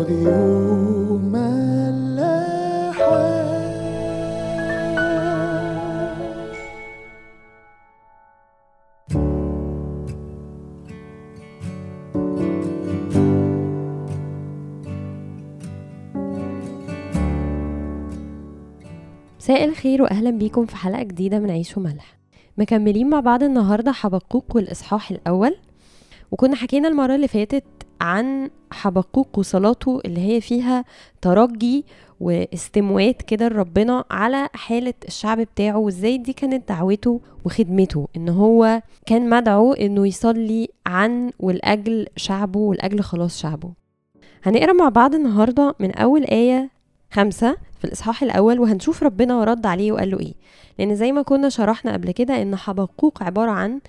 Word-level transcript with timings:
مساء 0.00 0.14
الخير 19.64 20.02
واهلا 20.02 20.30
بيكم 20.30 20.66
في 20.66 20.76
حلقة 20.76 21.02
جديدة 21.02 21.38
من 21.38 21.50
عيش 21.50 21.76
وملح. 21.76 22.18
مكملين 22.58 23.10
مع 23.10 23.20
بعض 23.20 23.42
النهارده 23.42 23.92
حبقوق 23.92 24.44
والإصحاح 24.54 25.10
الأول. 25.10 25.56
وكنا 26.30 26.56
حكينا 26.56 26.88
المرة 26.88 27.14
اللي 27.14 27.28
فاتت 27.28 27.64
عن 28.00 28.50
حبقوق 28.72 29.38
وصلاته 29.38 30.00
اللي 30.04 30.20
هي 30.20 30.40
فيها 30.40 30.84
ترجي 31.22 31.84
واستموات 32.20 33.22
كده 33.22 33.48
لربنا 33.48 34.04
على 34.10 34.48
حالة 34.54 34.94
الشعب 35.08 35.40
بتاعه 35.40 35.76
وازاي 35.78 36.18
دي 36.18 36.32
كانت 36.32 36.68
دعوته 36.68 37.20
وخدمته. 37.44 38.08
إن 38.16 38.28
هو 38.28 38.82
كان 39.06 39.30
مدعو 39.30 39.72
إنه 39.72 40.06
يصلي 40.06 40.68
عن 40.86 41.30
والأجل 41.38 42.06
شعبه 42.16 42.60
والأجل 42.60 43.00
خلاص 43.00 43.38
شعبه. 43.40 43.70
هنقرأ 44.42 44.72
مع 44.72 44.88
بعض 44.88 45.14
النهاردة 45.14 45.74
من 45.80 45.92
أول 45.94 46.24
آية 46.24 46.70
خمسة 47.12 47.56
في 47.78 47.84
الإصحاح 47.84 48.22
الأول 48.22 48.60
وهنشوف 48.60 49.02
ربنا 49.02 49.44
رد 49.44 49.66
عليه 49.66 49.92
وقال 49.92 50.10
له 50.10 50.20
إيه. 50.20 50.34
لأن 50.78 50.96
زي 50.96 51.12
ما 51.12 51.22
كنا 51.22 51.48
شرحنا 51.48 51.92
قبل 51.92 52.10
كده 52.10 52.42
إن 52.42 52.56
حبقوق 52.56 53.22
عبارة 53.22 53.50
عن 53.50 53.80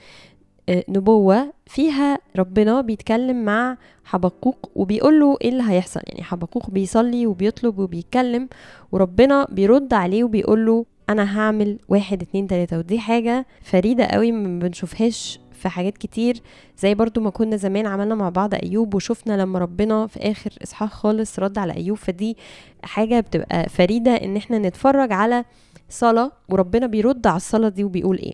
نبوة 0.69 1.53
فيها 1.65 2.17
ربنا 2.35 2.81
بيتكلم 2.81 3.45
مع 3.45 3.77
حبقوق 4.05 4.69
وبيقول 4.75 5.19
له 5.19 5.37
إيه 5.41 5.49
اللي 5.49 5.63
هيحصل. 5.67 6.01
يعني 6.07 6.23
حبقوق 6.23 6.69
بيصلي 6.69 7.27
وبيطلب 7.27 7.79
وبيتكلم 7.79 8.49
وربنا 8.91 9.47
بيرد 9.51 9.93
عليه 9.93 10.23
وبيقول 10.23 10.65
له 10.65 10.85
أنا 11.09 11.39
هعمل 11.39 11.79
واحد 11.89 12.21
اتنين 12.21 12.47
تلاتة. 12.47 12.77
ودي 12.77 12.99
حاجة 12.99 13.45
فريدة 13.61 14.05
قوي 14.05 14.31
ما 14.31 14.59
بنشوفهاش 14.59 15.39
في 15.53 15.69
حاجات 15.69 15.97
كتير 15.97 16.41
زي 16.77 16.95
برضو 16.95 17.21
ما 17.21 17.29
كنا 17.29 17.55
زمان 17.57 17.85
عملنا 17.87 18.15
مع 18.15 18.29
بعض 18.29 18.53
أيوب 18.53 18.93
وشفنا 18.93 19.41
لما 19.41 19.59
ربنا 19.59 20.07
في 20.07 20.19
آخر 20.19 20.51
إصحاح 20.63 20.91
خالص 20.93 21.39
رد 21.39 21.57
على 21.57 21.73
أيوب. 21.75 21.97
فدي 21.97 22.37
حاجة 22.83 23.19
بتبقى 23.19 23.69
فريدة 23.69 24.11
إن 24.11 24.37
إحنا 24.37 24.57
نتفرج 24.57 25.11
على 25.11 25.45
صلاة 25.89 26.31
وربنا 26.49 26.87
بيرد 26.87 27.27
على 27.27 27.37
الصلاة 27.37 27.69
دي 27.69 27.83
وبيقول 27.83 28.17
إيه. 28.17 28.33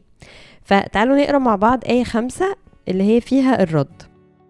فتعالوا 0.67 1.17
نقرأ 1.17 1.37
مع 1.37 1.55
بعض 1.55 1.83
آية 1.85 2.03
خمسة 2.03 2.55
اللي 2.87 3.03
هي 3.03 3.21
فيها 3.21 3.63
الرد. 3.63 4.03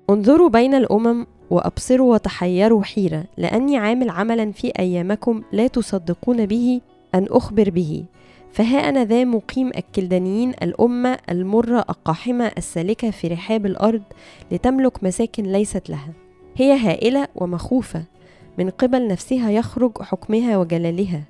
انظروا 0.09 0.49
بين 0.49 0.73
الأمم 0.73 1.25
وأبصروا 1.49 2.13
وتحيروا 2.13 2.83
حيرة 2.83 3.23
لأني 3.37 3.77
عامل 3.77 4.09
عملا 4.09 4.51
في 4.51 4.71
أيامكم 4.79 5.41
لا 5.51 5.67
تصدقون 5.67 6.45
به 6.45 6.81
أن 7.15 7.27
أخبر 7.29 7.69
به. 7.69 8.05
فها 8.51 8.89
أنا 8.89 9.05
ذا 9.05 9.23
مقيم 9.23 9.67
الكلدانيين 9.67 10.49
الأمة 10.49 11.17
المرة 11.29 11.79
القاحمة 11.89 12.51
السالكة 12.57 13.11
في 13.11 13.27
رحاب 13.27 13.65
الأرض 13.65 14.03
لتملك 14.51 15.03
مساكن 15.03 15.43
ليست 15.43 15.89
لها. 15.89 16.13
هي 16.55 16.79
هائلة 16.79 17.27
ومخوفة. 17.35 18.03
من 18.57 18.69
قبل 18.69 19.07
نفسها 19.07 19.51
يخرج 19.51 20.01
حكمها 20.01 20.57
وجلالها 20.57 21.23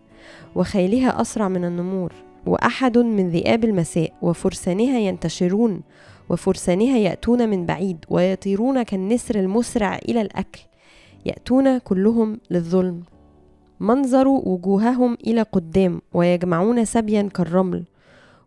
وخيلها 0.55 1.21
أسرع 1.21 1.47
من 1.47 1.65
النمور. 1.65 2.26
وأحد 2.47 2.97
من 2.97 3.29
ذئاب 3.29 3.63
المساء 3.63 4.13
وفرسانها 4.21 4.99
ينتشرون 4.99 5.81
وفرسانها 6.29 6.97
يأتون 6.97 7.49
من 7.49 7.65
بعيد 7.65 8.05
ويطيرون 8.09 8.83
كالنسر 8.83 9.39
المسرع 9.39 9.95
إلى 9.95 10.21
الأكل. 10.21 10.59
يأتون 11.25 11.77
كلهم 11.77 12.39
للظلم. 12.49 13.03
منظر 13.79 14.27
وجوههم 14.27 15.17
إلى 15.27 15.41
قدام 15.41 16.01
ويجمعون 16.13 16.85
سبيا 16.85 17.29
كالرمل. 17.33 17.83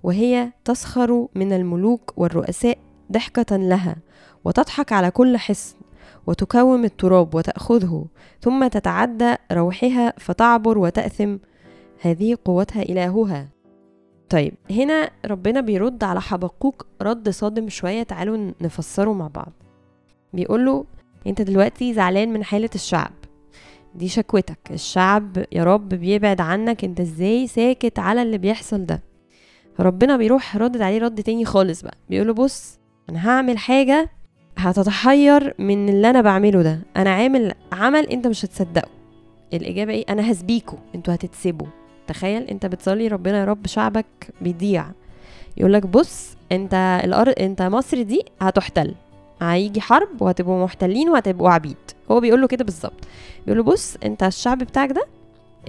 وهي 0.02 0.52
تسخر 0.64 1.26
من 1.34 1.52
الملوك 1.52 2.12
والرؤساء 2.16 2.78
ضحكة 3.12 3.56
لها 3.56 3.96
وتضحك 4.44 4.92
على 4.92 5.10
كل 5.10 5.36
حصن 5.36 5.76
وتكوم 6.26 6.84
التراب 6.84 7.34
وتأخذه 7.34 8.06
ثم 8.40 8.66
تتعدى 8.66 9.34
روحها 9.52 10.12
فتعبر 10.18 10.78
وتأثم. 10.78 11.36
هذه 12.00 12.36
قوتها 12.44 12.82
إلهها. 12.82 13.59
طيب 14.30 14.54
هنا 14.70 15.10
ربنا 15.26 15.60
بيرد 15.60 16.04
على 16.04 16.20
حبقوق 16.20 16.86
رد 17.02 17.28
صادم 17.28 17.68
شوية 17.68 18.02
تعالوا 18.02 18.52
نفسره 18.60 19.12
مع 19.12 19.28
بعض. 19.28 19.52
بيقول 20.32 20.66
له 20.66 20.84
أنت 21.26 21.42
دلوقتي 21.42 21.94
زعلان 21.94 22.32
من 22.32 22.44
حالة 22.44 22.70
الشعب. 22.74 23.12
دي 23.94 24.08
شكوتك. 24.08 24.58
الشعب 24.70 25.44
يا 25.52 25.64
رب 25.64 25.88
بيبعد 25.88 26.40
عنك. 26.40 26.84
أنت 26.84 27.00
إزاي 27.00 27.46
ساكت 27.46 27.98
على 27.98 28.22
اللي 28.22 28.38
بيحصل 28.38 28.86
ده؟ 28.86 29.02
فربنا 29.78 30.16
بيروح 30.16 30.56
ردد 30.56 30.82
عليه 30.82 30.98
رد 30.98 31.22
تاني 31.22 31.44
خالص 31.44 31.82
بقى. 31.82 31.96
بيقول 32.10 32.26
له 32.26 32.32
بص 32.34 32.78
أنا 33.10 33.28
هعمل 33.28 33.58
حاجة 33.58 34.10
هتتحير 34.58 35.54
من 35.58 35.88
اللي 35.88 36.10
أنا 36.10 36.20
بعمله 36.20 36.62
ده. 36.62 36.80
أنا 36.96 37.10
عامل 37.10 37.54
عمل 37.72 38.06
أنت 38.06 38.26
مش 38.26 38.44
هتصدقه. 38.44 38.88
الإجابة 39.52 39.92
إيه؟ 39.92 40.04
أنا 40.08 40.32
هسبيكوا 40.32 40.78
أنتوا 40.94 41.14
هتتسبوا. 41.14 41.66
تخيل 42.10 42.42
انت 42.42 42.66
بتصلي 42.66 43.08
ربنا 43.08 43.40
يا 43.40 43.44
رب 43.44 43.66
شعبك 43.66 44.06
بيضيع. 44.40 44.86
يقول 45.56 45.72
لك 45.72 45.86
بص 45.86 46.36
انت 46.52 47.00
الأرض 47.04 47.34
انت 47.40 47.62
مصر 47.62 48.02
دي 48.02 48.22
هتحتل. 48.40 48.94
هيجي 49.42 49.80
حرب 49.80 50.22
وهتبقوا 50.22 50.64
محتلين 50.64 51.08
وهتبقوا 51.10 51.50
عبيد 51.50 51.76
هو 52.10 52.20
بيقول 52.20 52.40
له 52.40 52.46
كده 52.46 52.64
بالظبط. 52.64 53.04
بيقول 53.46 53.58
له 53.58 53.64
بص 53.64 53.96
انت 54.04 54.22
الشعب 54.22 54.58
بتاعك 54.58 54.92
ده 54.92 55.06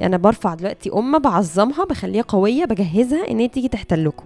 أنا 0.02 0.18
برفع 0.18 0.54
دلوقتي 0.54 0.90
أمة 0.94 1.18
بعظمها 1.18 1.86
بخليها 1.86 2.22
قوية 2.22 2.66
بجهزها 2.66 3.32
ان 3.32 3.40
هي 3.40 3.48
تيجي 3.48 3.68
تحتلكوا 3.68 4.26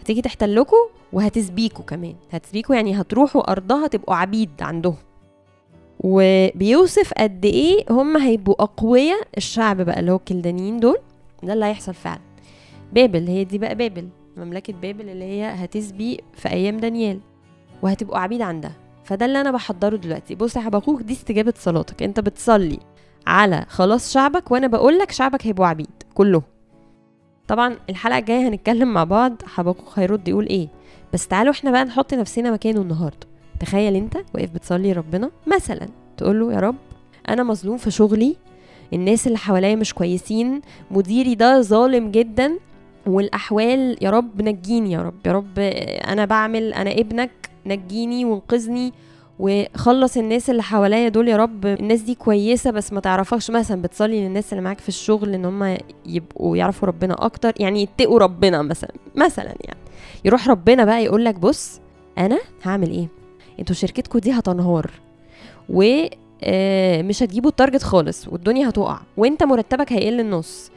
هتيجي 0.00 0.22
تحتلكوا 0.22 0.86
وهتسبيكوا 1.12 1.84
كمان. 1.84 2.14
هتسبيكوا 2.32 2.74
يعني 2.74 3.00
هتروحوا 3.00 3.50
أرضها 3.52 3.86
تبقوا 3.86 4.14
عبيد 4.14 4.50
عندهم. 4.60 4.96
وبيوصف 6.00 7.12
قد 7.12 7.44
إيه 7.44 7.84
هم 7.90 8.16
هيبقوا 8.16 8.62
أقوياء 8.62 9.20
الشعب 9.36 9.80
بقى 9.80 10.00
اللي 10.00 10.12
هو 10.12 10.16
الكلدانيين 10.16 10.80
دول. 10.80 10.96
ده 11.42 11.52
اللي 11.52 11.64
هيحصل 11.64 11.94
فعلا. 11.94 12.20
بابل 12.92 13.26
هي 13.28 13.44
دي 13.44 13.58
بقى 13.58 13.74
بابل 13.74 14.08
مملكة 14.36 14.72
بابل 14.72 15.08
اللي 15.08 15.24
هي 15.24 15.44
هتسبي 15.64 16.20
في 16.34 16.48
أيام 16.48 16.76
دانيال 16.76 17.20
وهتبقوا 17.82 18.18
عبيد 18.18 18.42
عندها. 18.42 18.72
فده 19.04 19.26
اللي 19.26 19.40
أنا 19.40 19.50
بحضره 19.50 19.96
دلوقتي. 19.96 20.34
بص 20.34 20.56
يا 20.56 20.60
حبقوك 20.60 21.02
دي 21.02 21.12
استجابة 21.12 21.54
صلاتك. 21.56 22.02
أنت 22.02 22.20
بتصلي 22.20 22.78
على 23.26 23.64
خلاص 23.68 24.12
شعبك 24.12 24.50
وأنا 24.50 24.66
بقولك 24.66 25.10
شعبك 25.10 25.46
هيبقوا 25.46 25.66
عبيد 25.66 25.90
كله 26.14 26.42
طبعا 27.48 27.76
الحلقة 27.90 28.18
الجاية 28.18 28.48
هنتكلم 28.48 28.92
مع 28.94 29.04
بعض. 29.04 29.42
حبقوك 29.46 29.98
هيرد 29.98 30.28
يقول 30.28 30.46
إيه؟ 30.46 30.68
بس 31.12 31.28
تعالوا 31.28 31.52
إحنا 31.52 31.70
بقى 31.70 31.84
نحط 31.84 32.14
نفسنا 32.14 32.50
مكانه 32.50 32.80
النهاردة. 32.80 33.26
تخيل 33.60 33.96
أنت 33.96 34.16
واقف 34.34 34.50
بتصلي 34.50 34.92
ربنا 34.92 35.30
مثلا 35.46 35.88
تقول 36.16 36.40
له 36.40 36.52
يا 36.52 36.60
رب 36.60 36.76
أنا 37.28 37.42
مظلوم 37.42 37.76
في 37.76 37.90
شغلي 37.90 38.36
الناس 38.92 39.26
اللي 39.26 39.38
حواليا 39.38 39.74
مش 39.74 39.94
كويسين 39.94 40.60
مديري 40.90 41.34
ده 41.34 41.60
ظالم 41.60 42.10
جدا 42.10 42.58
والأحوال 43.06 43.96
يا 44.00 44.10
رب 44.10 44.42
نجيني 44.42 44.92
يا 44.92 45.02
رب 45.02 45.26
يا 45.26 45.32
رب 45.32 45.58
أنا 46.08 46.24
بعمل 46.24 46.74
أنا 46.74 46.92
ابنك 46.92 47.30
نجيني 47.66 48.24
وانقذني 48.24 48.92
وخلص 49.38 50.16
الناس 50.16 50.50
اللي 50.50 50.62
حواليا 50.62 51.08
دول 51.08 51.28
يا 51.28 51.36
رب. 51.36 51.66
الناس 51.66 52.00
دي 52.00 52.14
كويسة 52.14 52.70
بس 52.70 52.92
ما 52.92 53.00
تعرفكش 53.00 53.50
مثلا 53.50 53.82
بتصلي 53.82 54.20
للناس 54.28 54.52
اللي 54.52 54.64
معاك 54.64 54.78
في 54.80 54.88
الشغل 54.88 55.34
إن 55.34 55.44
هم 55.44 55.76
يبقوا 56.06 56.56
يعرفوا 56.56 56.88
ربنا 56.88 57.14
أكتر 57.24 57.52
يعني 57.60 57.82
يتقوا 57.82 58.18
ربنا 58.18 58.62
مثلا 58.62 58.90
مثلا 59.16 59.54
يعني. 59.64 59.78
يروح 60.24 60.48
ربنا 60.48 60.84
بقى 60.84 61.04
يقول 61.04 61.24
لك 61.24 61.34
بص 61.34 61.80
أنا 62.18 62.38
هعمل 62.62 62.90
إيه؟ 62.90 63.08
أنتوا 63.60 63.74
شركتكم 63.74 64.18
دي 64.18 64.32
هتنهار 64.32 64.90
و 65.68 66.04
مش 67.02 67.22
هتجيبوا 67.22 67.50
التارجت 67.50 67.82
خالص 67.82 68.28
والدنيا 68.28 68.68
هتقع 68.68 69.00
وانت 69.16 69.42
مرتبك 69.42 69.92
هيقل 69.92 70.20
النص. 70.20 70.70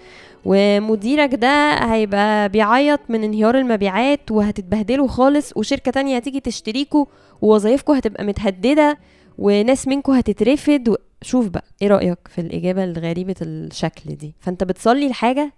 ومديرك 0.45 1.35
ده 1.35 1.73
هيبقى 1.93 2.49
بيعيط 2.49 2.99
من 3.09 3.23
انهيار 3.23 3.57
المبيعات 3.57 4.31
وهتتبهدلوا 4.31 5.07
خالص 5.07 5.53
وشركة 5.55 5.91
تانية 5.91 6.15
هتيجي 6.15 6.39
تشتريكوا 6.39 7.05
ووظايفكم 7.41 7.93
هتبقى 7.93 8.23
متهددة 8.23 8.97
وناس 9.37 9.87
منكم 9.87 10.11
هتترفد. 10.13 10.95
شوف 11.21 11.47
بقى 11.47 11.63
إيه 11.81 11.87
رأيك 11.87 12.17
في 12.27 12.41
الإجابة 12.41 12.83
الغريبة 12.83 13.35
الشكل 13.41 14.15
دي؟ 14.15 14.35
فانت 14.39 14.63
بتصلي 14.63 15.09
لحاجة 15.09 15.53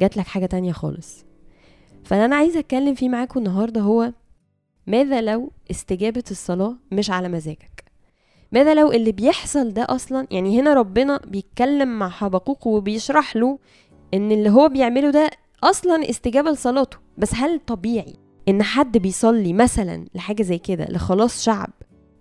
جات 0.00 0.16
لك 0.16 0.26
حاجة 0.26 0.46
تانية 0.46 0.72
خالص. 0.72 1.24
فاللي 2.04 2.24
أنا 2.24 2.36
عايزة 2.36 2.58
أتكلم 2.58 2.94
فيه 2.94 3.08
معاكم 3.08 3.38
النهاردة 3.40 3.80
هو 3.80 4.12
ماذا 4.86 5.20
لو 5.20 5.52
استجابة 5.70 6.24
الصلاة 6.30 6.76
مش 6.92 7.10
على 7.10 7.28
مزاجك؟ 7.28 7.84
ماذا 8.52 8.74
لو 8.74 8.92
اللي 8.92 9.12
بيحصل 9.12 9.72
ده 9.72 9.86
أصلا؟ 9.88 10.26
يعني 10.30 10.60
هنا 10.60 10.74
ربنا 10.74 11.20
بيتكلم 11.26 11.98
مع 11.98 12.08
حبقوق 12.08 12.66
وبيشرح 12.66 13.36
له 13.36 13.58
إن 14.14 14.32
اللي 14.32 14.50
هو 14.50 14.68
بيعمله 14.68 15.10
ده 15.10 15.30
أصلا 15.62 16.10
استجابة 16.10 16.50
لصلاته. 16.50 16.96
بس 17.18 17.34
هل 17.34 17.60
طبيعي 17.66 18.14
إن 18.48 18.62
حد 18.62 18.98
بيصلي 18.98 19.52
مثلا 19.52 20.04
لحاجة 20.14 20.42
زي 20.42 20.58
كده 20.58 20.84
لخلاص 20.90 21.42
شعب؟ 21.44 21.70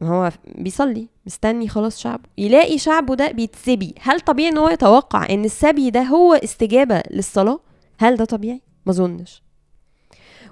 هو 0.04 0.32
بيصلي 0.56 1.08
مستني 1.26 1.68
خلاص 1.68 2.00
شعبه 2.00 2.24
يلاقي 2.38 2.78
شعبه 2.78 3.16
ده 3.16 3.32
بيتسبي. 3.32 3.96
هل 4.02 4.20
طبيعي 4.20 4.50
إن 4.50 4.58
هو 4.58 4.70
يتوقع 4.70 5.30
إن 5.30 5.46
السبي 5.46 5.90
ده 5.90 6.02
هو 6.02 6.34
استجابة 6.34 7.04
للصلاة؟ 7.12 7.60
هل 8.00 8.16
ده 8.16 8.26
طبيعي؟ 8.26 8.62
ما 8.86 8.92
أظنش. 8.92 9.44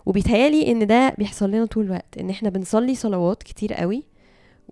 وبيتهيألي 0.06 0.72
إن 0.72 0.88
ده 0.88 1.10
بيحصل 1.18 1.50
لنا 1.52 1.66
طول 1.66 1.86
الوقت 1.86 2.18
إن 2.20 2.30
إحنا 2.30 2.50
بنصلي 2.50 2.96
صلوات 2.96 3.44
كتير 3.44 3.74
قوي 3.74 4.04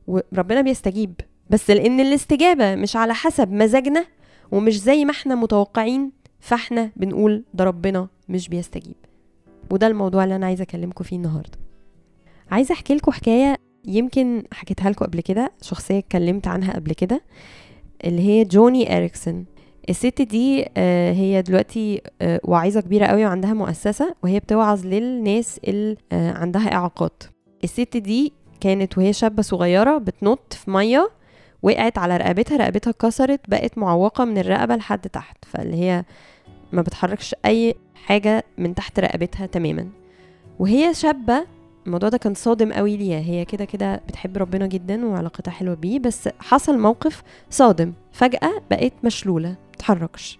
وربنا 0.07 0.61
بيستجيب. 0.61 1.13
بس 1.49 1.69
لأن 1.69 1.99
الاستجابة 1.99 2.75
مش 2.75 2.95
على 2.95 3.13
حسب 3.13 3.51
مزاجنا 3.51 4.05
ومش 4.51 4.79
زي 4.81 5.05
ما 5.05 5.11
إحنا 5.11 5.35
متوقعين 5.35 6.11
فاحنا 6.39 6.91
بنقول 6.95 7.43
ده 7.53 7.63
ربنا 7.63 8.07
مش 8.29 8.49
بيستجيب. 8.49 8.95
وده 9.71 9.87
الموضوع 9.87 10.23
اللي 10.23 10.35
أنا 10.35 10.45
عايزة 10.45 10.61
اكلمكم 10.63 11.03
فيه 11.03 11.15
النهارده. 11.15 11.57
عايزة 12.51 12.73
أحكي 12.73 12.95
لكم 12.95 13.11
حكاية 13.11 13.55
يمكن 13.85 14.43
حكيتها 14.53 14.89
لكم 14.89 15.05
قبل 15.05 15.21
كده 15.21 15.51
شخصية 15.61 15.97
اتكلمت 15.97 16.47
عنها 16.47 16.73
قبل 16.73 16.93
كده 16.93 17.21
اللي 18.05 18.21
هي 18.21 18.43
جوني 18.45 18.97
إريكسون. 18.97 19.45
الست 19.89 20.21
دي 20.21 20.65
آه، 20.77 21.13
هي 21.13 21.41
دلوقتي 21.41 22.01
واعظه 22.43 22.81
كبيرة 22.81 23.05
قوي 23.05 23.25
وعندها 23.25 23.53
مؤسسة 23.53 24.15
وهي 24.23 24.39
بتوعظ 24.39 24.85
للناس 24.85 25.59
اللي 25.67 25.97
آه، 26.11 26.31
عندها 26.31 26.73
إعاقات. 26.73 27.23
الست 27.63 27.97
دي 27.97 28.33
كانت 28.63 28.97
وهي 28.97 29.13
شابة 29.13 29.41
صغيرة 29.41 29.97
بتنط 29.97 30.53
في 30.53 30.71
مية 30.71 31.09
وقعت 31.63 31.97
على 31.97 32.17
رقبتها 32.17 32.57
رقبتها 32.57 32.91
اتكسرت 32.91 33.39
بقت 33.47 33.77
معوقة 33.77 34.25
من 34.25 34.37
الرقبة 34.37 34.75
لحد 34.75 35.09
تحت 35.09 35.37
فاللي 35.45 35.75
هي 35.75 36.03
ما 36.71 36.81
بتحركش 36.81 37.35
أي 37.45 37.75
حاجة 37.95 38.43
من 38.57 38.75
تحت 38.75 38.99
رقبتها 38.99 39.45
تماما. 39.45 39.89
وهي 40.59 40.93
شابة 40.93 41.45
الموضوع 41.85 42.09
ده 42.09 42.17
كان 42.17 42.33
صادم 42.33 42.73
قوي 42.73 42.97
ليها 42.97 43.19
هي 43.19 43.45
كده 43.45 43.65
كده 43.65 43.95
بتحب 44.07 44.37
ربنا 44.37 44.67
جدا 44.67 45.05
وعلاقتها 45.05 45.51
حلوة 45.51 45.75
بيه 45.75 45.99
بس 45.99 46.29
حصل 46.39 46.79
موقف 46.79 47.23
صادم 47.49 47.93
فجأة 48.11 48.61
بقت 48.71 48.93
مشلولة 49.03 49.55
متحركش. 49.73 50.39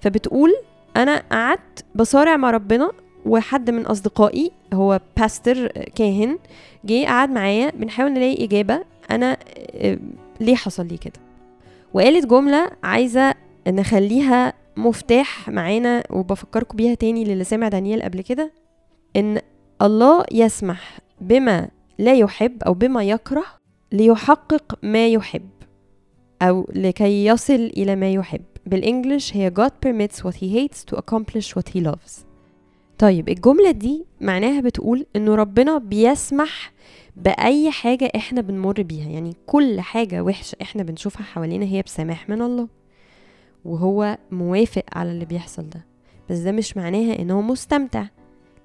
فبتقول 0.00 0.54
أنا 0.96 1.22
قعدت 1.32 1.84
بصارع 1.94 2.36
مع 2.36 2.50
ربنا 2.50 2.92
وحد 3.26 3.70
من 3.70 3.86
أصدقائي 3.86 4.50
هو 4.74 5.00
باستر 5.16 5.66
كاهن 5.66 6.38
جه 6.84 7.06
قعد 7.06 7.30
معايا 7.30 7.70
بنحاول 7.70 8.12
نلاقي 8.12 8.44
إجابة. 8.44 8.84
أنا 9.10 9.36
آه، 9.74 9.98
ليه 10.40 10.54
حصل 10.54 10.86
لي 10.86 10.96
كده؟ 10.96 11.20
وقالت 11.94 12.26
جملة 12.26 12.70
عايزة 12.82 13.34
نخليها 13.68 14.52
مفتاح 14.76 15.48
معانا 15.48 16.04
وبفكركم 16.10 16.76
بيها 16.76 16.94
تاني 16.94 17.24
للي 17.24 17.44
سمع 17.44 17.68
دانيال 17.68 18.02
قبل 18.02 18.20
كده 18.20 18.52
إن 19.16 19.40
الله 19.82 20.24
يسمح 20.32 20.98
بما 21.20 21.68
لا 21.98 22.14
يحب 22.14 22.62
أو 22.62 22.74
بما 22.74 23.04
يكره 23.04 23.44
ليحقق 23.92 24.78
ما 24.82 25.06
يحب 25.08 25.48
أو 26.42 26.66
لكي 26.74 27.26
يصل 27.26 27.54
إلى 27.76 27.96
ما 27.96 28.10
يحب. 28.10 28.44
بالإنجلش 28.66 29.36
هي 29.36 29.52
God 29.60 29.72
permits 29.86 30.24
what 30.24 30.34
he 30.34 30.48
hates 30.48 30.84
to 30.84 30.96
accomplish 30.96 31.56
what 31.56 31.68
he 31.74 31.80
loves. 31.80 32.33
طيب 33.04 33.28
الجملة 33.28 33.70
دي 33.70 34.04
معناها 34.20 34.60
بتقول 34.60 35.06
انه 35.16 35.34
ربنا 35.34 35.78
بيسمح 35.78 36.72
بأي 37.16 37.70
حاجة 37.70 38.12
إحنا 38.16 38.40
بنمر 38.40 38.82
بيها 38.82 39.08
يعني 39.08 39.36
كل 39.46 39.80
حاجة 39.80 40.22
وحشة 40.22 40.56
إحنا 40.62 40.82
بنشوفها 40.82 41.22
حوالينا 41.22 41.64
هي 41.64 41.82
بسماح 41.82 42.28
من 42.28 42.42
الله 42.42 42.68
وهو 43.64 44.18
موافق 44.30 44.82
على 44.92 45.10
اللي 45.10 45.24
بيحصل 45.24 45.68
ده. 45.70 45.86
بس 46.30 46.38
ده 46.38 46.52
مش 46.52 46.76
معناها 46.76 47.18
إن 47.18 47.30
هو 47.30 47.42
مستمتع 47.42 48.06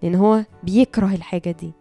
لأن 0.03 0.15
هو 0.15 0.43
بيكره 0.63 1.13
الحاجة 1.15 1.51
دي. 1.51 1.71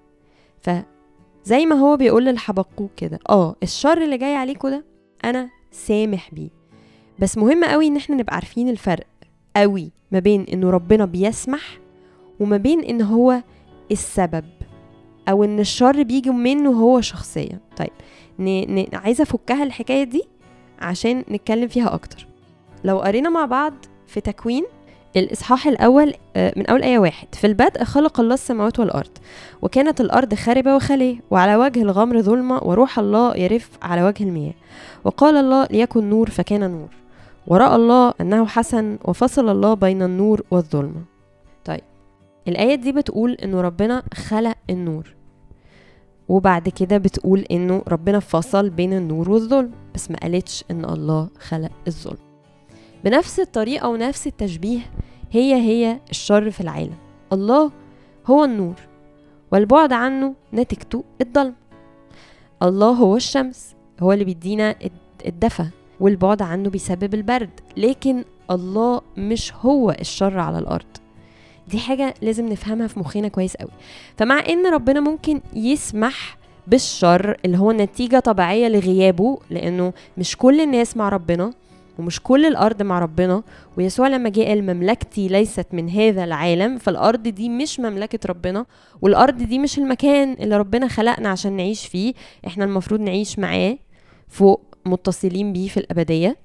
فزي 0.60 1.66
ما 1.66 1.76
هو 1.76 1.96
بيقول 1.96 2.24
للحبقوق 2.24 2.90
كده 2.96 3.18
آه 3.28 3.56
الشر 3.62 4.02
اللي 4.02 4.18
جاي 4.18 4.34
عليكوا 4.34 4.70
ده 4.70 4.84
أنا 5.24 5.50
سامح 5.70 6.34
بيه. 6.34 6.50
بس 7.18 7.38
مهم 7.38 7.64
قوي 7.64 7.86
إن 7.86 7.96
إحنا 7.96 8.16
نبقى 8.16 8.34
عارفين 8.34 8.68
الفرق 8.68 9.06
قوي 9.56 9.90
ما 10.12 10.18
بين 10.18 10.46
انه 10.52 10.70
ربنا 10.70 11.04
بيسمح 11.04 11.78
وما 12.40 12.56
بين 12.56 12.84
إن 12.84 13.02
هو 13.02 13.42
السبب 13.90 14.44
أو 15.28 15.44
إن 15.44 15.60
الشر 15.60 16.02
بيجي 16.02 16.30
منه 16.30 16.70
هو 16.70 17.00
شخصيا. 17.00 17.58
طيب 17.76 17.90
ن... 18.38 18.74
ن... 18.80 18.86
عايزة 18.92 19.22
أفكها 19.22 19.62
الحكاية 19.62 20.04
دي 20.04 20.22
عشان 20.80 21.24
نتكلم 21.30 21.68
فيها 21.68 21.94
أكتر. 21.94 22.26
لو 22.84 22.98
قرينا 22.98 23.30
مع 23.30 23.44
بعض 23.44 23.74
في 24.06 24.20
تكوين 24.20 24.64
الإصحاح 25.16 25.66
الأول 25.66 26.14
آه، 26.36 26.52
من 26.56 26.66
أول 26.66 26.82
آية 26.82 26.98
واحد 26.98 27.34
في 27.34 27.46
البدء 27.46 27.84
خلق 27.84 28.20
الله 28.20 28.34
السماوات 28.34 28.78
والأرض 28.78 29.10
وكانت 29.62 30.00
الأرض 30.00 30.34
خاربة 30.34 30.76
وخالية 30.76 31.20
وعلى 31.30 31.56
وجه 31.56 31.82
الغمر 31.82 32.22
ظلمة 32.22 32.60
وروح 32.62 32.98
الله 32.98 33.36
يرف 33.36 33.70
على 33.82 34.02
وجه 34.02 34.24
المياه. 34.24 34.54
وقال 35.04 35.36
الله 35.36 35.66
ليكن 35.70 36.10
نور 36.10 36.30
فكان 36.30 36.70
نور. 36.70 36.88
ورأى 37.46 37.76
الله 37.76 38.14
أنه 38.20 38.46
حسن 38.46 38.98
وفصل 39.04 39.48
الله 39.48 39.74
بين 39.74 40.02
النور 40.02 40.42
والظلمة. 40.50 41.17
الآية 42.48 42.74
دي 42.74 42.92
بتقول 42.92 43.32
إنه 43.32 43.60
ربنا 43.60 44.02
خلق 44.14 44.56
النور. 44.70 45.14
وبعد 46.28 46.68
كده 46.68 46.98
بتقول 46.98 47.40
إنه 47.40 47.82
ربنا 47.88 48.20
فصل 48.20 48.70
بين 48.70 48.92
النور 48.92 49.30
والظلم 49.30 49.70
بس 49.94 50.10
ما 50.10 50.16
قالتش 50.16 50.64
إن 50.70 50.84
الله 50.84 51.28
خلق 51.38 51.70
الظلم. 51.86 52.18
بنفس 53.04 53.40
الطريقة 53.40 53.88
ونفس 53.88 54.26
التشبيه 54.26 54.80
هي 55.30 55.54
هي 55.54 56.00
الشر 56.10 56.50
في 56.50 56.60
العالم. 56.60 56.96
الله 57.32 57.72
هو 58.26 58.44
النور 58.44 58.74
والبعد 59.52 59.92
عنه 59.92 60.34
نتيجته 60.54 61.04
الضلمة 61.20 61.54
الله 62.62 62.90
هو 62.90 63.16
الشمس 63.16 63.74
هو 64.00 64.12
اللي 64.12 64.24
بيدينا 64.24 64.74
الدفى 65.26 65.66
والبعد 66.00 66.42
عنه 66.42 66.70
بيسبب 66.70 67.14
البرد. 67.14 67.50
لكن 67.76 68.24
الله 68.50 69.00
مش 69.16 69.54
هو 69.54 69.90
الشر 69.90 70.38
على 70.38 70.58
الأرض. 70.58 70.86
دي 71.70 71.78
حاجة 71.78 72.14
لازم 72.22 72.48
نفهمها 72.48 72.86
في 72.86 73.00
مخنا 73.00 73.28
كويس 73.28 73.56
قوي. 73.56 73.70
فمع 74.16 74.42
إن 74.48 74.66
ربنا 74.66 75.00
ممكن 75.00 75.40
يسمح 75.54 76.38
بالشر 76.66 77.36
اللي 77.44 77.58
هو 77.58 77.72
نتيجة 77.72 78.18
طبيعية 78.18 78.68
لغيابه 78.68 79.38
لأنه 79.50 79.92
مش 80.18 80.36
كل 80.36 80.60
الناس 80.60 80.96
مع 80.96 81.08
ربنا 81.08 81.52
ومش 81.98 82.20
كل 82.22 82.46
الأرض 82.46 82.82
مع 82.82 82.98
ربنا 82.98 83.42
ويسوع 83.78 84.08
لما 84.08 84.28
جه 84.28 84.44
قال 84.44 84.62
مملكتي 84.74 85.28
ليست 85.28 85.66
من 85.72 85.90
هذا 85.90 86.24
العالم 86.24 86.78
فالأرض 86.78 87.22
دي 87.22 87.48
مش 87.48 87.80
مملكة 87.80 88.18
ربنا 88.28 88.66
والأرض 89.02 89.36
دي 89.42 89.58
مش 89.58 89.78
المكان 89.78 90.32
اللي 90.40 90.56
ربنا 90.56 90.88
خلقنا 90.88 91.28
عشان 91.28 91.52
نعيش 91.52 91.86
فيه 91.86 92.14
إحنا 92.46 92.64
المفروض 92.64 93.00
نعيش 93.00 93.38
معاه 93.38 93.78
فوق 94.28 94.62
متصلين 94.86 95.52
بيه 95.52 95.68
في 95.68 95.76
الأبدية. 95.76 96.36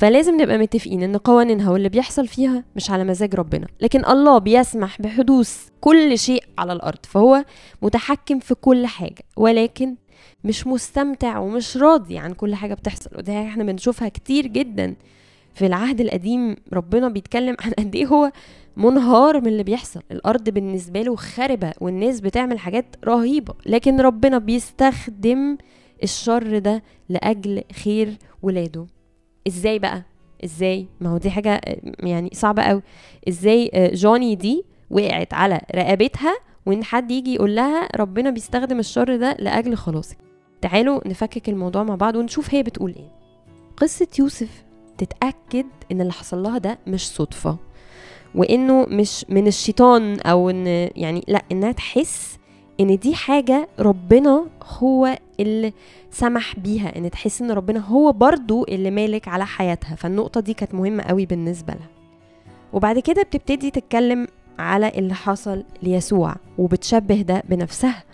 فلازم 0.00 0.40
نبقى 0.40 0.58
متفقين 0.58 1.02
إن 1.02 1.16
قوانينها 1.16 1.70
واللي 1.70 1.88
بيحصل 1.88 2.26
فيها 2.28 2.64
مش 2.76 2.90
على 2.90 3.04
مزاج 3.04 3.34
ربنا. 3.34 3.66
لكن 3.80 4.06
الله 4.06 4.38
بيسمح 4.38 5.00
بحدوث 5.02 5.68
كل 5.80 6.18
شيء 6.18 6.44
على 6.58 6.72
الأرض 6.72 6.98
فهو 7.02 7.44
متحكم 7.82 8.38
في 8.38 8.54
كل 8.54 8.86
حاجة 8.86 9.22
ولكن 9.36 9.94
مش 10.44 10.66
مستمتع 10.66 11.38
ومش 11.38 11.76
راضي 11.76 12.18
عن 12.18 12.32
كل 12.32 12.54
حاجة 12.54 12.74
بتحصل. 12.74 13.10
حاجة 13.16 13.48
إحنا 13.48 13.64
بنشوفها 13.64 14.08
كتير 14.08 14.46
جدا 14.46 14.94
في 15.54 15.66
العهد 15.66 16.00
القديم 16.00 16.56
ربنا 16.72 17.08
بيتكلم 17.08 17.56
عن 17.60 17.70
قد 17.70 17.94
إيه 17.94 18.06
هو 18.06 18.32
منهار 18.76 19.40
من 19.40 19.46
اللي 19.46 19.62
بيحصل. 19.62 20.00
الأرض 20.10 20.50
بالنسبة 20.50 21.02
له 21.02 21.16
خربه 21.16 21.72
والناس 21.80 22.20
بتعمل 22.20 22.58
حاجات 22.58 22.86
رهيبة 23.04 23.54
لكن 23.66 24.00
ربنا 24.00 24.38
بيستخدم 24.38 25.56
الشر 26.02 26.58
ده 26.58 26.82
لأجل 27.08 27.62
خير 27.84 28.16
ولاده. 28.42 28.86
إزاي 29.48 29.78
بقى؟ 29.78 30.02
إزاي؟ 30.44 30.86
ما 31.00 31.10
هو 31.10 31.16
دي 31.16 31.30
حاجة 31.30 31.60
يعني 31.98 32.30
صعبة 32.32 32.62
قوي. 32.62 32.82
إزاي 33.28 33.70
جوني 33.94 34.34
دي 34.34 34.64
وقعت 34.90 35.34
على 35.34 35.60
رقبتها 35.74 36.36
وان 36.66 36.84
حد 36.84 37.10
يجي 37.10 37.34
يقول 37.34 37.56
لها 37.56 37.88
ربنا 37.96 38.30
بيستخدم 38.30 38.78
الشر 38.78 39.16
ده 39.16 39.36
لأجل 39.38 39.76
خلاصك. 39.76 40.16
تعالوا 40.60 41.08
نفكك 41.08 41.48
الموضوع 41.48 41.82
مع 41.82 41.94
بعض 41.94 42.16
ونشوف 42.16 42.54
هي 42.54 42.62
بتقول 42.62 42.94
إيه. 42.96 43.10
قصة 43.76 44.06
يوسف 44.18 44.64
تتأكد 44.98 45.66
إن 45.92 46.00
اللي 46.00 46.12
حصل 46.12 46.42
لها 46.42 46.58
ده 46.58 46.78
مش 46.86 47.08
صدفة 47.08 47.56
وإنه 48.34 48.86
مش 48.88 49.26
من 49.28 49.46
الشيطان 49.46 50.20
أو 50.20 50.50
إن 50.50 50.66
يعني 50.96 51.24
لأ 51.28 51.42
إنها 51.52 51.72
تحس 51.72 52.38
إن 52.80 52.98
دي 52.98 53.14
حاجة 53.14 53.68
ربنا 53.78 54.46
هو 54.78 55.18
اللي 55.40 55.72
سمح 56.10 56.58
بيها 56.58 56.96
إن 56.98 57.10
تحس 57.10 57.42
إن 57.42 57.50
ربنا 57.50 57.80
هو 57.80 58.12
برضو 58.12 58.64
اللي 58.64 58.90
مالك 58.90 59.28
على 59.28 59.46
حياتها. 59.46 59.94
فالنقطة 59.94 60.40
دي 60.40 60.54
كانت 60.54 60.74
مهمة 60.74 61.02
قوي 61.02 61.26
بالنسبة 61.26 61.72
لها. 61.72 61.88
وبعد 62.72 62.98
كده 62.98 63.22
بتبتدي 63.22 63.70
تتكلم 63.70 64.26
على 64.58 64.88
اللي 64.88 65.14
حصل 65.14 65.64
ليسوع 65.82 66.36
وبتشبه 66.58 67.22
ده 67.22 67.42
بنفسها. 67.48 68.04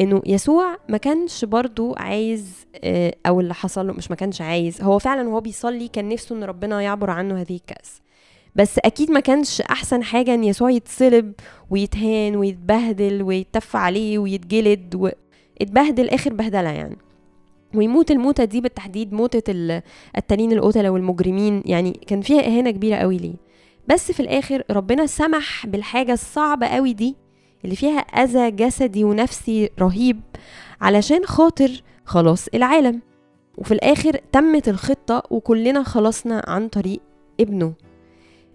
إنه 0.00 0.22
يسوع 0.26 0.76
ما 0.88 0.96
كانش 0.96 1.44
برضو 1.44 1.94
عايز 1.96 2.66
آه، 2.84 3.14
أو 3.26 3.40
اللي 3.40 3.54
حصل 3.54 3.86
له 3.86 3.92
مش 3.92 4.10
ما 4.10 4.16
كانش 4.16 4.40
عايز 4.40 4.82
هو 4.82 4.98
فعلا 4.98 5.28
وهو 5.28 5.40
بيصلي 5.40 5.88
كان 5.88 6.08
نفسه 6.08 6.36
إن 6.36 6.44
ربنا 6.44 6.80
يعبر 6.80 7.10
عنه 7.10 7.40
هذه 7.40 7.54
الكأس. 7.56 8.00
بس 8.56 8.78
أكيد 8.78 9.10
ما 9.10 9.20
كانش 9.20 9.60
أحسن 9.60 10.02
حاجة 10.02 10.34
إن 10.34 10.44
يسوع 10.44 10.70
يتصلب 10.70 11.32
ويتهان 11.70 12.36
ويتبهدل 12.36 13.22
ويتف 13.22 13.76
عليه 13.76 14.18
ويتجلد 14.18 15.12
واتبهدل 15.60 16.08
آخر 16.08 16.32
بهدلة 16.32 16.70
يعني. 16.70 16.96
ويموت 17.74 18.10
الموتة 18.10 18.44
دي 18.44 18.60
بالتحديد 18.60 19.12
موتة 19.12 19.50
التانيين 20.16 20.52
القتلة 20.52 20.90
والمجرمين 20.90 21.62
يعني 21.66 21.92
كان 22.06 22.20
فيها 22.20 22.46
إهانة 22.46 22.70
كبيرة 22.70 22.96
قوي 22.96 23.16
ليه. 23.16 23.34
بس 23.88 24.12
في 24.12 24.20
الآخر 24.20 24.62
ربنا 24.70 25.06
سمح 25.06 25.66
بالحاجة 25.66 26.12
الصعبة 26.12 26.66
قوي 26.66 26.92
دي 26.92 27.16
اللي 27.64 27.76
فيها 27.76 27.98
أذى 27.98 28.50
جسدي 28.50 29.04
ونفسي 29.04 29.70
رهيب 29.80 30.20
علشان 30.80 31.24
خاطر 31.24 31.82
خلاص 32.04 32.48
العالم. 32.54 33.02
وفي 33.58 33.74
الآخر 33.74 34.20
تمت 34.32 34.68
الخطة 34.68 35.22
وكلنا 35.30 35.82
خلصنا 35.82 36.44
عن 36.46 36.68
طريق 36.68 37.00
ابنه. 37.40 37.72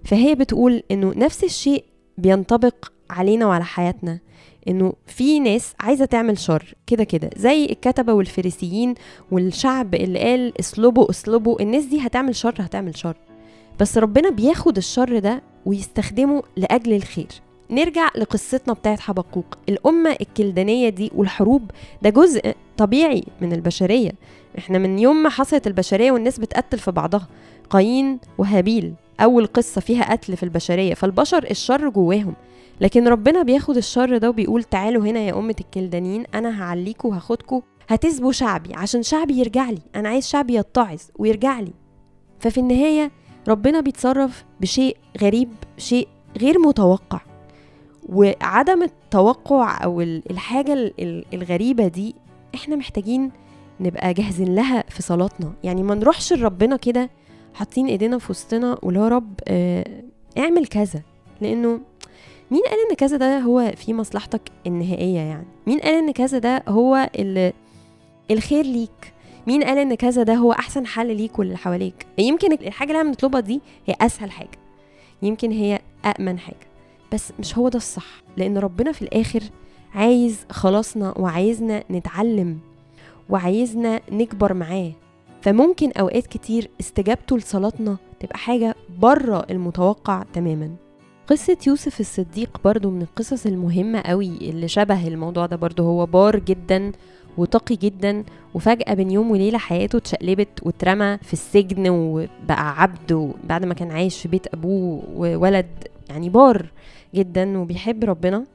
فهي 0.05 0.35
بتقول 0.35 0.83
إنه 0.91 1.13
نفس 1.15 1.43
الشيء 1.43 1.85
بينطبق 2.17 2.91
علينا 3.09 3.45
وعلى 3.45 3.63
حياتنا. 3.63 4.19
إنه 4.67 4.93
في 5.07 5.39
ناس 5.39 5.73
عايزة 5.79 6.05
تعمل 6.05 6.37
شر 6.39 6.73
كده 6.87 7.03
كده 7.03 7.29
زي 7.37 7.65
الكتبة 7.65 8.13
والفريسيين 8.13 8.95
والشعب 9.31 9.95
اللي 9.95 10.19
قال 10.19 10.59
اسلبوا 10.59 11.09
اسلبوا 11.09 11.61
الناس 11.61 11.85
دي 11.85 11.99
هتعمل 11.99 12.35
شر 12.35 12.55
هتعمل 12.59 12.97
شر. 12.97 13.15
بس 13.79 13.97
ربنا 13.97 14.29
بياخد 14.29 14.77
الشر 14.77 15.19
ده 15.19 15.41
ويستخدمه 15.65 16.43
لأجل 16.57 16.93
الخير. 16.93 17.27
نرجع 17.69 18.07
لقصتنا 18.17 18.73
بتاعت 18.73 18.99
حبقوق. 18.99 19.45
الأمة 19.69 20.17
الكلدانية 20.21 20.89
دي 20.89 21.11
والحروب 21.15 21.71
ده 22.01 22.09
جزء 22.09 22.53
طبيعي 22.77 23.23
من 23.41 23.53
البشرية. 23.53 24.11
إحنا 24.57 24.77
من 24.77 24.99
يوم 24.99 25.23
ما 25.23 25.29
حصلت 25.29 25.67
البشرية 25.67 26.11
والناس 26.11 26.39
بتقتل 26.39 26.79
في 26.79 26.91
بعضها. 26.91 27.27
قايين 27.69 28.19
وهابيل 28.37 28.93
أول 29.21 29.45
قصة 29.47 29.81
فيها 29.81 30.11
قتل 30.11 30.37
في 30.37 30.43
البشرية 30.43 30.93
فالبشر 30.93 31.43
الشر 31.51 31.89
جواهم. 31.89 32.33
لكن 32.81 33.07
ربنا 33.07 33.43
بياخد 33.43 33.77
الشر 33.77 34.17
ده 34.17 34.29
وبيقول 34.29 34.63
تعالوا 34.63 35.05
هنا 35.05 35.19
يا 35.19 35.39
أمة 35.39 35.55
الكلدانيين 35.59 36.23
أنا 36.33 36.63
هعليكوا 36.63 37.09
وهاخدكوا. 37.09 37.61
هتسبوا 37.89 38.31
شعبي 38.31 38.73
عشان 38.73 39.03
شعبي 39.03 39.39
يرجع 39.39 39.69
لي. 39.69 39.81
أنا 39.95 40.09
عايز 40.09 40.27
شعبي 40.27 40.55
يتعظ 40.55 41.01
ويرجع 41.19 41.59
لي. 41.59 41.73
ففي 42.39 42.59
النهاية 42.59 43.11
ربنا 43.47 43.81
بيتصرف 43.81 44.45
بشيء 44.61 44.97
غريب 45.21 45.49
شيء 45.77 46.07
غير 46.41 46.59
متوقع. 46.59 47.21
وعدم 48.09 48.83
التوقع 48.83 49.83
أو 49.83 50.01
الحاجة 50.01 50.93
الغريبة 51.33 51.87
دي 51.87 52.15
إحنا 52.55 52.75
محتاجين 52.75 53.31
نبقى 53.79 54.13
جاهزين 54.13 54.55
لها 54.55 54.83
في 54.89 55.01
صلاتنا. 55.01 55.53
يعني 55.63 55.83
ما 55.83 55.95
نروحش 55.95 56.33
لربنا 56.33 56.77
كده 56.77 57.09
حاطين 57.53 57.87
إيدينا 57.87 58.17
في 58.17 58.31
وسطنا 58.31 58.77
هو 58.83 58.89
رب 58.89 59.33
آه 59.47 60.03
اعمل 60.37 60.67
كذا. 60.67 61.01
لأنه 61.41 61.79
مين 62.51 62.61
قال 62.61 62.77
إن 62.89 62.95
كذا 62.95 63.17
ده 63.17 63.39
هو 63.39 63.73
في 63.77 63.93
مصلحتك 63.93 64.41
النهائية 64.67 65.19
يعني؟ 65.19 65.45
مين 65.67 65.79
قال 65.79 65.93
إن 65.95 66.11
كذا 66.11 66.37
ده 66.37 66.63
هو 66.67 67.09
اللي 67.15 67.53
الخير 68.31 68.65
ليك؟ 68.65 69.13
مين 69.47 69.63
قال 69.63 69.77
إن 69.77 69.95
كذا 69.95 70.23
ده 70.23 70.35
هو 70.35 70.51
أحسن 70.51 70.85
حل 70.85 71.15
ليك 71.15 71.39
واللي 71.39 71.57
حواليك؟ 71.57 72.07
يمكن 72.17 72.53
الحاجة 72.53 72.87
اللي 72.89 72.99
إحنا 72.99 73.09
بنطلبها 73.11 73.39
دي 73.39 73.61
هي 73.85 73.95
أسهل 74.01 74.31
حاجة 74.31 74.59
يمكن 75.21 75.51
هي 75.51 75.79
امن 76.19 76.39
حاجة 76.39 76.67
بس 77.13 77.33
مش 77.39 77.57
هو 77.57 77.69
ده 77.69 77.77
الصح 77.77 78.21
لأن 78.37 78.57
ربنا 78.57 78.91
في 78.91 79.01
الآخر 79.01 79.43
عايز 79.95 80.45
خلاصنا 80.49 81.13
وعايزنا 81.17 81.83
نتعلم 81.91 82.59
وعايزنا 83.29 84.01
نكبر 84.11 84.53
معاه. 84.53 84.91
فممكن 85.41 85.91
أوقات 85.91 86.27
كتير 86.27 86.69
استجابته 86.79 87.37
لصلاتنا 87.37 87.97
تبقى 88.19 88.37
حاجة 88.37 88.75
بره 88.99 89.45
المتوقع 89.49 90.23
تماما. 90.33 90.75
قصة 91.27 91.57
يوسف 91.67 91.99
الصديق 91.99 92.57
برضو 92.63 92.89
من 92.89 93.01
القصص 93.01 93.45
المهمة 93.45 93.99
قوي 94.01 94.37
اللي 94.49 94.67
شبه 94.67 95.07
الموضوع 95.07 95.45
ده 95.45 95.55
برضو. 95.55 95.83
هو 95.83 96.05
بار 96.05 96.39
جدا 96.39 96.91
وتقي 97.37 97.75
جدا 97.75 98.23
وفجأة 98.53 98.93
بين 98.93 99.11
يوم 99.11 99.31
وليلة 99.31 99.57
حياته 99.57 99.97
اتشقلبت 99.97 100.49
واترمى 100.63 101.17
في 101.21 101.33
السجن 101.33 101.89
وبقى 101.89 102.81
عبد 102.81 103.33
بعد 103.43 103.65
ما 103.65 103.73
كان 103.73 103.91
عايش 103.91 104.21
في 104.21 104.27
بيت 104.27 104.47
أبوه 104.53 105.03
وولد 105.15 105.67
يعني 106.09 106.29
بار 106.29 106.71
جدا 107.15 107.57
وبيحب 107.57 108.03
ربنا. 108.03 108.45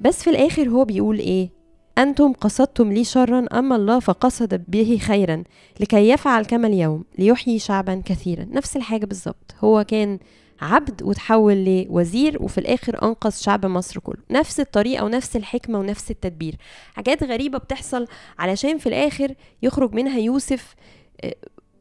بس 0.00 0.22
في 0.22 0.30
الآخر 0.30 0.68
هو 0.68 0.84
بيقول 0.84 1.18
إيه؟ 1.18 1.50
أنتم 1.98 2.32
قصدتم 2.32 2.92
لي 2.92 3.04
شرا 3.04 3.46
أما 3.58 3.76
الله 3.76 3.98
فقصد 4.00 4.64
به 4.68 4.98
خيرا 5.02 5.42
لكي 5.80 6.08
يفعل 6.08 6.44
كما 6.44 6.68
اليوم 6.68 7.04
ليحيي 7.18 7.58
شعبا 7.58 8.02
كثيرا. 8.04 8.46
نفس 8.52 8.76
الحاجة 8.76 9.06
بالظبط. 9.06 9.54
هو 9.64 9.84
كان 9.84 10.18
عبد 10.60 11.02
وتحول 11.02 11.64
لوزير 11.64 12.42
وفي 12.42 12.58
الآخر 12.58 13.02
أنقذ 13.02 13.30
شعب 13.30 13.66
مصر 13.66 14.00
كله. 14.00 14.22
نفس 14.30 14.60
الطريقة 14.60 15.04
ونفس 15.04 15.36
الحكمة 15.36 15.78
ونفس 15.78 16.10
التدبير. 16.10 16.56
حاجات 16.94 17.24
غريبة 17.24 17.58
بتحصل 17.58 18.06
علشان 18.38 18.78
في 18.78 18.88
الآخر 18.88 19.34
يخرج 19.62 19.94
منها 19.94 20.18
يوسف 20.18 20.74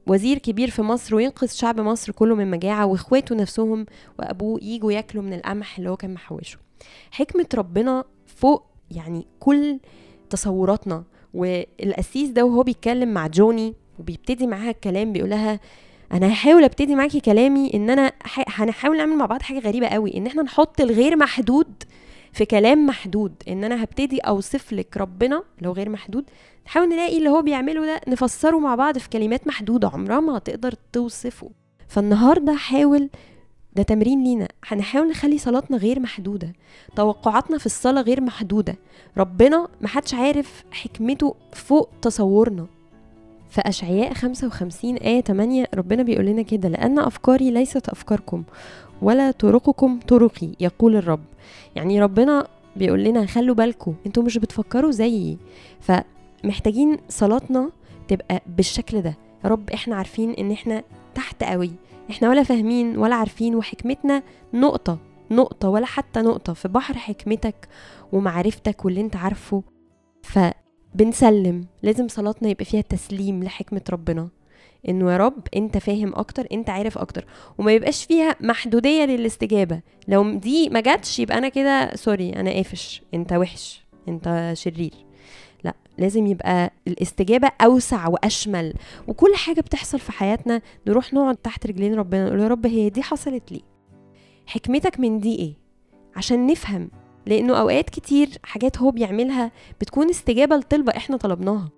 وزير 0.08 0.38
كبير 0.38 0.70
في 0.70 0.82
مصر 0.82 1.16
وينقذ 1.16 1.48
شعب 1.48 1.80
مصر 1.80 2.12
كله 2.12 2.36
من 2.36 2.52
مجاعة 2.52 2.86
واخواته 2.86 3.36
نفسهم 3.36 3.86
وأبوه 4.20 4.60
يجوا 4.64 4.92
ياكلوا 4.92 5.24
من 5.24 5.34
القمح 5.34 5.78
اللي 5.78 5.90
هو 5.90 5.98
كان 5.98 6.14
محوشه. 6.14 6.58
حكمة 7.12 7.48
ربنا 7.56 8.04
فوق 8.26 8.66
يعني 8.92 9.28
كل 9.40 9.80
تصوراتنا. 10.30 11.04
والقسيس 11.34 12.30
ده 12.30 12.46
وهو 12.46 12.64
بيتكلم 12.64 13.14
مع 13.14 13.28
جوني 13.28 13.74
وبيبتدي 14.00 14.48
معاها 14.48 14.70
الكلام 14.70 15.14
بيقول 15.14 15.30
لها 15.30 15.60
أنا 16.16 16.28
هحاول 16.34 16.64
أبتدي 16.64 16.96
معاكي 16.96 17.20
كلامي 17.20 17.74
إن 17.74 17.90
أنا 17.90 18.12
هنحاول 18.48 18.98
نعمل 18.98 19.16
مع 19.18 19.26
بعض 19.26 19.42
حاجة 19.42 19.60
غريبة 19.60 19.88
قوي 19.88 20.18
إن 20.18 20.28
إحنا 20.28 20.42
نحط 20.44 20.82
الغير 20.82 21.16
محدود 21.16 21.84
في 22.34 22.46
كلام 22.46 22.86
محدود 22.86 23.34
إن 23.48 23.64
أنا 23.64 23.84
هبتدي 23.84 24.20
أوصف 24.20 24.74
لك 24.74 24.98
ربنا 24.98 25.44
لو 25.62 25.72
غير 25.72 25.90
محدود 25.90 26.26
نحاول 26.66 26.90
نلاقي 26.90 27.18
اللي 27.18 27.30
هو 27.30 27.42
بيعمله 27.42 27.86
ده 27.86 28.02
نفسره 28.08 28.60
مع 28.60 28.76
بعض 28.76 28.98
في 28.98 29.10
كلمات 29.10 29.48
محدودة 29.48 29.88
عمرها 29.88 30.20
ما 30.20 30.38
هتقدر 30.38 30.74
توصفه. 30.94 31.50
فالنهاردة 31.88 32.56
حاول 32.56 33.10
ده 33.76 33.84
تمرين 33.84 34.24
لينا 34.24 34.48
هنحاول 34.68 35.10
نخلي 35.10 35.38
صلاتنا 35.38 35.78
غير 35.78 36.00
محدودة 36.00 36.54
توقعاتنا 36.96 37.58
في 37.58 37.66
الصلاة 37.66 38.02
غير 38.02 38.22
محدودة 38.22 38.76
ربنا 39.18 39.68
محدش 39.82 40.14
عارف 40.14 40.64
حكمته 40.72 41.36
فوق 41.54 41.90
تصورنا. 42.02 42.68
في 43.50 43.62
أشعياء 43.62 44.14
55 44.14 44.96
آية 44.96 45.22
8 45.22 45.68
ربنا 45.74 46.04
بيقول 46.04 46.26
لنا 46.26 46.42
كده 46.42 46.70
لأن 46.70 47.00
أفكاري 47.00 47.52
ليست 47.52 47.90
أفكاركم 47.90 48.44
ولا 49.02 49.32
طرقكم 49.32 50.00
طرقي 50.08 50.50
يقول 50.60 50.96
الرب. 50.96 51.24
يعني 51.76 52.02
ربنا 52.02 52.48
بيقول 52.76 53.04
لنا 53.04 53.26
خلوا 53.26 53.56
بالكم 53.56 53.96
أنتوا 54.06 54.24
مش 54.24 54.38
بتفكروا 54.38 54.92
زيي. 54.92 55.38
فمحتاجين 55.82 56.98
صلاتنا 57.10 57.70
تبقى 58.08 58.42
بالشكل 58.48 59.02
ده. 59.02 59.18
يا 59.44 59.50
رب 59.50 59.70
إحنا 59.70 59.96
عارفين 59.96 60.32
إن 60.32 60.52
إحنا 60.52 60.84
تحت 61.16 61.44
قوي 61.44 61.72
إحنا 62.10 62.30
ولا 62.30 62.44
فاهمين 62.44 62.98
ولا 62.98 63.16
عارفين 63.16 63.56
وحكمتنا 63.56 64.24
نقطة 64.54 64.98
نقطة 65.32 65.70
ولا 65.70 65.86
حتى 65.86 66.22
نقطة 66.22 66.54
في 66.54 66.68
بحر 66.68 66.94
حكمتك 66.94 67.68
ومعرفتك 68.12 68.86
واللي 68.86 69.02
أنت 69.02 69.16
عارفه. 69.16 69.64
فبنسلم 70.96 71.66
لازم 71.84 72.08
صلاتنا 72.08 72.50
يبقى 72.50 72.66
فيها 72.66 72.82
تسليم 72.82 73.44
لحكمة 73.44 73.82
ربنا. 73.90 74.30
إنه 74.90 75.12
يا 75.12 75.18
رب 75.18 75.48
أنت 75.56 75.78
فاهم 75.78 76.16
أكتر 76.16 76.48
أنت 76.52 76.70
عارف 76.70 76.98
أكتر. 76.98 77.26
وما 77.58 77.72
يبقاش 77.72 78.04
فيها 78.04 78.36
محدودية 78.42 79.06
للاستجابة. 79.06 79.82
لو 80.08 80.34
دي 80.34 80.70
ما 80.70 80.80
جاتش 80.80 81.20
يبقى 81.20 81.38
أنا 81.38 81.50
كده 81.50 81.96
سوري 81.96 82.30
أنا 82.30 82.52
قافش. 82.52 83.02
أنت 83.14 83.34
وحش. 83.34 83.86
أنت 84.08 84.52
شرير. 84.54 84.94
لا 85.64 85.74
لازم 85.98 86.28
يبقى 86.28 86.74
الاستجابة 86.88 87.52
أوسع 87.62 88.08
وأشمل. 88.08 88.74
وكل 89.08 89.36
حاجة 89.36 89.62
بتحصل 89.62 90.00
في 90.00 90.12
حياتنا 90.12 90.62
نروح 90.88 91.14
نقعد 91.14 91.36
تحت 91.36 91.68
رجلين 91.68 91.96
ربنا 91.96 92.26
نقول 92.26 92.40
يا 92.40 92.48
رب 92.48 92.66
هي 92.66 92.90
دي 92.90 93.04
حصلت 93.04 93.52
لي. 93.52 93.62
حكمتك 94.46 95.00
من 95.00 95.20
دي 95.20 95.36
إيه؟ 95.36 95.54
عشان 96.16 96.48
نفهم. 96.48 96.90
لأنه 97.26 97.60
أوقات 97.60 97.90
كتير 97.90 98.30
حاجات 98.44 98.78
هو 98.78 98.92
بيعملها 98.92 99.52
بتكون 99.82 100.10
استجابة 100.10 100.56
لطلبة 100.56 100.94
إحنا 100.98 101.18
طلبناها. 101.18 101.70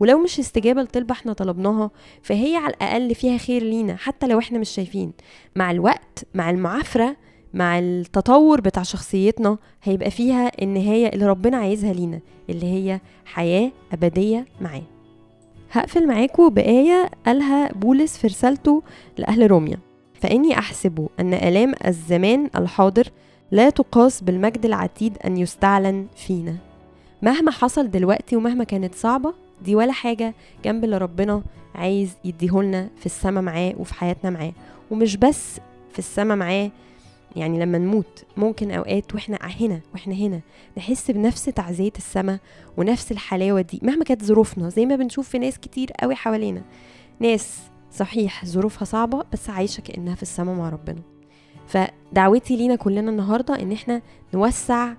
ولو 0.00 0.18
مش 0.18 0.38
استجابة 0.38 0.82
لطلبة 0.82 1.12
إحنا 1.12 1.32
طلبناها 1.32 1.90
فهي 2.22 2.56
على 2.56 2.74
الأقل 2.74 3.14
فيها 3.14 3.38
خير 3.38 3.62
لينا 3.62 3.96
حتى 3.96 4.26
لو 4.26 4.38
إحنا 4.38 4.58
مش 4.58 4.68
شايفين. 4.70 5.12
مع 5.56 5.70
الوقت 5.70 6.24
مع 6.34 6.50
المعافرة 6.50 7.16
مع 7.54 7.78
التطور 7.78 8.60
بتاع 8.60 8.82
شخصيتنا 8.82 9.58
هيبقى 9.82 10.10
فيها 10.10 10.62
النهاية 10.62 11.08
اللي 11.08 11.26
ربنا 11.26 11.56
عايزها 11.56 11.92
لينا 11.92 12.20
اللي 12.50 12.66
هي 12.66 13.00
حياة 13.24 13.70
أبدية 13.92 14.46
معاه. 14.60 14.82
هقفل 15.72 16.06
معاكم 16.06 16.48
بآية 16.48 17.10
قالها 17.26 17.72
بولس 17.72 18.18
في 18.18 18.26
رسالته 18.26 18.82
لأهل 19.18 19.50
روميا. 19.50 19.78
فإني 20.20 20.58
أحسب 20.58 21.08
أن 21.20 21.34
آلام 21.34 21.74
الزمان 21.86 22.50
الحاضر 22.56 23.08
لا 23.52 23.70
تقاس 23.70 24.20
بالمجد 24.22 24.64
العتيد 24.64 25.18
أن 25.24 25.36
يستعلن 25.36 26.06
فينا. 26.16 26.56
مهما 27.22 27.50
حصل 27.50 27.90
دلوقتي 27.90 28.36
ومهما 28.36 28.64
كانت 28.64 28.94
صعبة 28.94 29.34
دي 29.64 29.76
ولا 29.76 29.92
حاجة 29.92 30.34
جنب 30.64 30.84
اللي 30.84 30.98
ربنا 30.98 31.42
عايز 31.74 32.12
يديهولنا 32.24 32.88
في 32.96 33.06
السما 33.06 33.40
معاه 33.40 33.74
وفي 33.78 33.94
حياتنا 33.94 34.30
معاه. 34.30 34.52
ومش 34.90 35.16
بس 35.16 35.60
في 35.92 35.98
السما 35.98 36.34
معاه 36.34 36.70
يعني 37.36 37.60
لما 37.60 37.78
نموت 37.78 38.24
ممكن 38.36 38.70
أوقات 38.70 39.14
وإحنا 39.14 39.38
هنا 39.42 39.80
وإحنا 39.92 40.14
هنا 40.14 40.40
نحس 40.78 41.10
بنفس 41.10 41.44
تعزية 41.44 41.92
السماء 41.96 42.38
ونفس 42.76 43.12
الحلاوة 43.12 43.60
دي. 43.60 43.80
مهما 43.82 44.04
كانت 44.04 44.24
ظروفنا 44.24 44.68
زي 44.68 44.86
ما 44.86 44.96
بنشوف 44.96 45.28
في 45.28 45.38
ناس 45.38 45.58
كتير 45.58 45.92
قوي 46.00 46.14
حوالينا. 46.14 46.62
ناس 47.20 47.58
صحيح 47.92 48.44
ظروفها 48.44 48.84
صعبة 48.84 49.24
بس 49.32 49.50
عايشة 49.50 49.80
كأنها 49.80 50.14
في 50.14 50.22
السماء 50.22 50.54
مع 50.54 50.68
ربنا. 50.68 51.02
فدعوتي 51.70 52.56
لينا 52.56 52.76
كلنا 52.76 53.10
النهاردة 53.10 53.62
إن 53.62 53.72
إحنا 53.72 54.02
نوسع 54.34 54.92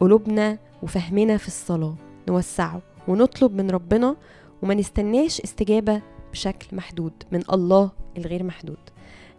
قلوبنا 0.00 0.58
وفهمنا 0.82 1.36
في 1.36 1.46
الصلاة. 1.46 1.94
نوسعه 2.28 2.82
ونطلب 3.08 3.52
من 3.54 3.70
ربنا 3.70 4.16
وما 4.62 4.74
نستناش 4.74 5.40
استجابة 5.40 6.02
بشكل 6.32 6.76
محدود 6.76 7.12
من 7.32 7.42
الله 7.52 7.90
الغير 8.18 8.42
محدود. 8.42 8.78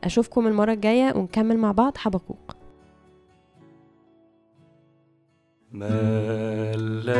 أشوفكم 0.03 0.47
المرة 0.47 0.73
الجاية 0.73 1.13
ونكمل 1.15 1.57
مع 1.57 1.71
بعض 1.71 1.97
حبقوق 1.97 2.55
ملاك 5.71 7.13